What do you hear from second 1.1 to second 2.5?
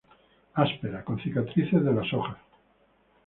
cicatrices de las hojas.